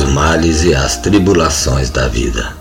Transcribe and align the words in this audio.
males 0.00 0.64
e 0.64 0.74
as 0.74 0.96
tribulações 0.96 1.90
da 1.90 2.08
vida. 2.08 2.56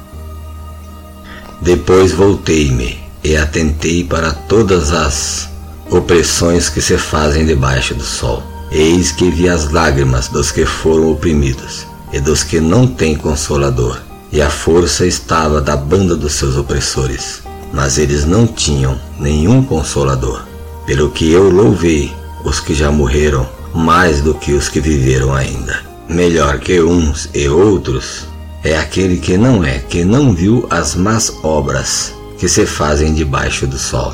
Depois 1.62 2.12
voltei-me 2.12 3.00
e 3.24 3.38
atentei 3.38 4.04
para 4.04 4.34
todas 4.34 4.92
as 4.92 5.50
opressões 5.90 6.70
que 6.70 6.82
se 6.82 6.98
fazem 6.98 7.46
debaixo 7.46 7.94
do 7.94 8.04
sol. 8.04 8.44
Eis 8.72 9.12
que 9.12 9.30
vi 9.30 9.48
as 9.48 9.70
lágrimas 9.70 10.28
dos 10.28 10.52
que 10.52 10.66
foram 10.66 11.12
oprimidos 11.12 11.86
e 12.12 12.20
dos 12.20 12.44
que 12.44 12.60
não 12.60 12.88
têm 12.88 13.16
consolador, 13.16 14.00
e 14.32 14.42
a 14.42 14.50
força 14.50 15.06
estava 15.06 15.62
da 15.62 15.76
banda 15.76 16.16
dos 16.16 16.34
seus 16.34 16.58
opressores, 16.58 17.42
mas 17.74 17.98
eles 17.98 18.26
não 18.26 18.48
tinham 18.48 19.00
nenhum 19.20 19.64
consolador. 19.64 20.44
Pelo 20.86 21.12
que 21.12 21.32
eu 21.32 21.50
louvei 21.50 22.14
os 22.44 22.60
que 22.60 22.74
já 22.74 22.92
morreram 22.92 23.48
mais 23.74 24.22
do 24.22 24.34
que 24.34 24.54
os 24.54 24.68
que 24.68 24.80
viveram 24.80 25.34
ainda. 25.34 25.91
Melhor 26.12 26.60
que 26.60 26.82
uns 26.82 27.30
e 27.34 27.48
outros 27.48 28.28
é 28.66 28.78
aquele 28.78 29.18
que 29.18 29.38
não 29.38 29.64
é, 29.64 29.80
que 29.80 30.04
não 30.04 30.34
viu 30.34 30.68
as 30.70 30.94
más 30.94 31.34
obras 31.42 32.14
que 32.38 32.50
se 32.50 32.66
fazem 32.66 33.14
debaixo 33.14 33.66
do 33.66 33.78
sol. 33.78 34.14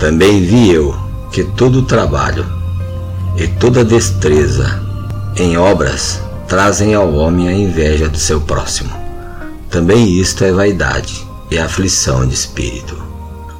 Também 0.00 0.42
vi 0.42 0.72
eu 0.72 0.92
que 1.30 1.44
todo 1.44 1.82
trabalho 1.82 2.44
e 3.36 3.46
toda 3.46 3.84
destreza 3.84 4.82
em 5.36 5.56
obras 5.56 6.20
trazem 6.48 6.92
ao 6.92 7.14
homem 7.14 7.46
a 7.46 7.52
inveja 7.52 8.08
do 8.08 8.18
seu 8.18 8.40
próximo. 8.40 8.90
Também 9.70 10.18
isto 10.18 10.42
é 10.42 10.50
vaidade 10.50 11.24
e 11.52 11.56
aflição 11.56 12.26
de 12.26 12.34
espírito. 12.34 13.00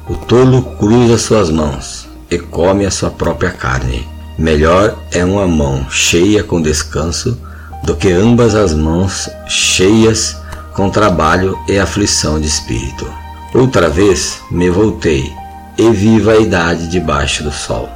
O 0.09 0.15
tolo 0.15 0.61
cruza 0.77 1.17
suas 1.17 1.49
mãos 1.49 2.09
e 2.29 2.37
come 2.37 2.85
a 2.85 2.91
sua 2.91 3.09
própria 3.09 3.51
carne. 3.51 4.14
Melhor 4.37 4.97
é 5.11 5.23
uma 5.23 5.47
mão 5.47 5.89
cheia 5.89 6.43
com 6.43 6.61
descanso 6.61 7.39
do 7.83 7.95
que 7.95 8.11
ambas 8.11 8.53
as 8.53 8.73
mãos 8.73 9.29
cheias 9.47 10.35
com 10.73 10.89
trabalho 10.89 11.57
e 11.69 11.79
aflição 11.79 12.39
de 12.39 12.47
espírito. 12.47 13.07
Outra 13.53 13.87
vez 13.89 14.41
me 14.51 14.69
voltei 14.69 15.31
e 15.77 15.89
vi 15.89 16.19
vaidade 16.19 16.89
debaixo 16.89 17.43
do 17.43 17.51
sol. 17.51 17.89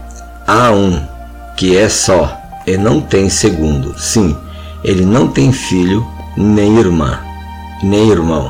Há 0.47 0.71
um 0.71 1.05
que 1.57 1.75
é 1.75 1.89
só 1.89 2.39
e 2.65 2.77
não 2.77 3.01
tem 3.01 3.29
segundo. 3.29 3.99
Sim, 3.99 4.35
ele 4.81 5.03
não 5.03 5.27
tem 5.27 5.51
filho, 5.51 6.07
nem 6.37 6.77
irmã, 6.77 7.19
nem 7.83 8.09
irmão. 8.09 8.49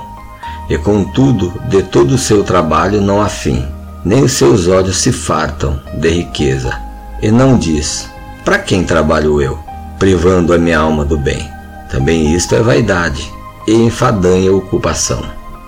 E 0.70 0.78
contudo, 0.78 1.52
de 1.68 1.82
todo 1.82 2.12
o 2.12 2.20
seu 2.20 2.44
trabalho 2.44 3.02
não 3.02 3.20
há 3.20 3.28
fim, 3.28 3.66
nem 4.06 4.24
os 4.24 4.34
seus 4.34 4.68
olhos 4.68 4.98
se 4.98 5.12
fartam 5.12 5.80
de 5.96 6.10
riqueza. 6.10 6.89
E 7.22 7.32
não 7.32 7.58
diz: 7.58 8.10
Para 8.44 8.60
quem 8.60 8.84
trabalho 8.84 9.42
eu? 9.42 9.70
privando 10.00 10.54
a 10.54 10.58
minha 10.58 10.80
alma 10.80 11.04
do 11.04 11.18
bem. 11.18 11.48
Também 11.92 12.34
isto 12.34 12.56
é 12.56 12.62
vaidade 12.62 13.30
e 13.68 13.74
enfadanha 13.74 14.54
ocupação. 14.54 15.22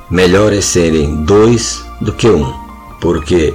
Melhor 0.10 0.54
é 0.54 0.62
serem 0.62 1.24
dois 1.26 1.84
do 2.00 2.14
que 2.14 2.30
um, 2.30 2.52
porque 3.02 3.54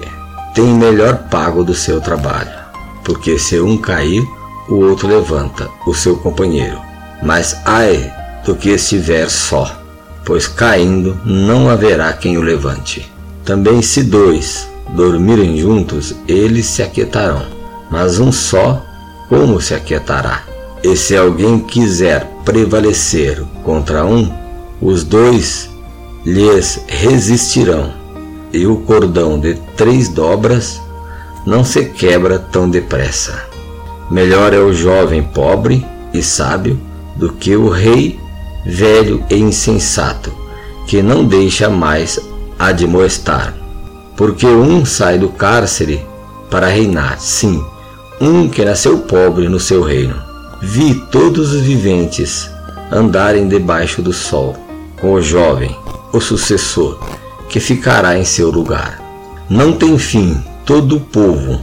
tem 0.55 0.67
melhor 0.67 1.29
pago 1.31 1.65
do 1.65 1.75
seu 1.75 2.01
trabalho. 2.01 2.55
Porque 3.03 3.39
se 3.39 3.59
um 3.59 3.79
cair, 3.79 4.23
o 4.69 4.75
outro 4.77 5.09
levanta 5.09 5.69
o 5.87 5.95
seu 5.95 6.17
companheiro. 6.17 6.79
Mas 7.23 7.57
ai 7.65 8.13
do 8.45 8.55
que 8.55 8.71
estiver 8.71 9.31
só, 9.31 9.81
pois 10.25 10.47
caindo 10.47 11.19
não 11.25 11.69
haverá 11.71 12.13
quem 12.13 12.37
o 12.37 12.43
levante. 12.43 13.11
Também 13.45 13.81
se 13.81 14.03
dois 14.03 14.69
dormirem 14.91 15.57
juntos, 15.57 16.15
eles 16.29 16.67
se 16.67 16.83
aquietarão, 16.83 17.56
mas 17.91 18.19
um 18.19 18.33
só, 18.33 18.85
como 19.29 19.61
se 19.61 19.75
aquietará? 19.75 20.43
E 20.83 20.97
se 20.97 21.17
alguém 21.17 21.59
quiser 21.61 22.27
prevalecer 22.45 23.43
contra 23.65 24.05
um, 24.05 24.31
os 24.81 25.03
dois 25.03 25.71
lhes 26.25 26.81
resistirão, 26.87 27.93
e 28.53 28.67
o 28.67 28.77
cordão 28.77 29.39
de 29.39 29.55
três 29.77 30.09
dobras 30.09 30.81
não 31.45 31.65
se 31.65 31.85
quebra 31.85 32.39
tão 32.39 32.69
depressa. 32.69 33.45
Melhor 34.11 34.53
é 34.53 34.59
o 34.59 34.73
jovem 34.73 35.23
pobre 35.23 35.85
e 36.13 36.23
sábio 36.23 36.81
do 37.17 37.33
que 37.33 37.57
o 37.57 37.69
rei 37.69 38.19
velho 38.65 39.25
e 39.31 39.37
insensato, 39.37 40.33
que 40.87 41.03
não 41.03 41.25
deixa 41.25 41.69
mais 41.69 42.19
admoestar. 42.59 43.55
Porque 44.17 44.47
um 44.47 44.85
sai 44.85 45.19
do 45.19 45.29
cárcere 45.29 46.05
para 46.51 46.67
reinar, 46.67 47.21
sim, 47.21 47.63
um 48.21 48.49
que 48.49 48.65
nasceu 48.65 48.99
pobre 48.99 49.49
no 49.49 49.61
seu 49.61 49.83
reino 49.83 50.27
Vi 50.61 50.95
todos 51.13 51.53
os 51.53 51.61
viventes 51.61 52.51
andarem 52.91 53.47
debaixo 53.47 54.01
do 54.01 54.13
sol, 54.13 54.57
com 54.99 55.13
o 55.13 55.23
jovem, 55.23 55.75
o 56.13 56.21
sucessor, 56.21 56.99
que 57.49 57.61
ficará 57.61 58.19
em 58.19 58.25
seu 58.25 58.51
lugar. 58.51 59.01
Não 59.51 59.73
tem 59.73 59.99
fim 59.99 60.43
todo 60.65 60.97
o 60.97 61.01
povo 61.01 61.61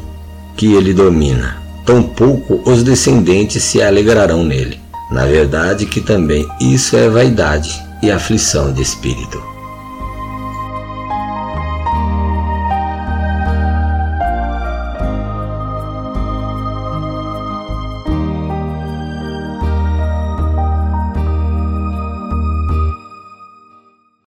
que 0.56 0.74
ele 0.74 0.94
domina, 0.94 1.62
tampouco 1.86 2.62
os 2.70 2.84
descendentes 2.84 3.64
se 3.64 3.82
alegrarão 3.82 4.44
nele. 4.44 4.80
Na 5.12 5.26
verdade 5.26 5.86
que 5.88 6.00
também 6.00 6.48
isso 6.62 6.96
é 6.96 7.10
vaidade 7.10 7.74
e 8.02 8.12
aflição 8.12 8.72
de 8.72 8.82
espírito. 8.82 9.53